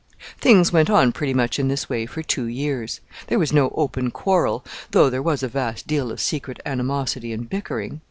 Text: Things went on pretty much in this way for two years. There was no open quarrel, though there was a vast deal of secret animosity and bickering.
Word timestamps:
Things 0.39 0.71
went 0.73 0.89
on 0.89 1.11
pretty 1.11 1.31
much 1.31 1.59
in 1.59 1.67
this 1.67 1.87
way 1.87 2.07
for 2.07 2.23
two 2.23 2.45
years. 2.47 3.01
There 3.27 3.37
was 3.37 3.53
no 3.53 3.71
open 3.75 4.09
quarrel, 4.09 4.65
though 4.89 5.11
there 5.11 5.21
was 5.21 5.43
a 5.43 5.47
vast 5.47 5.85
deal 5.85 6.11
of 6.11 6.19
secret 6.19 6.59
animosity 6.65 7.31
and 7.31 7.47
bickering. 7.47 7.99